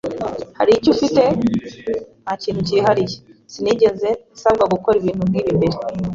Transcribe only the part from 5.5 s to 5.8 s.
mbere.